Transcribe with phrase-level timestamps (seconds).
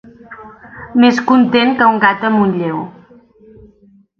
[1.03, 2.81] Més content que un gat amb un lleu.